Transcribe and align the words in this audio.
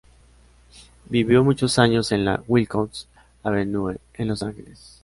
Vivió 1.09 1.43
muchos 1.43 1.77
años 1.77 2.11
en 2.11 2.25
la 2.25 2.41
Wilcox 2.47 3.07
Avenue, 3.43 3.97
en 4.15 4.27
Los 4.29 4.41
Ángeles. 4.41 4.99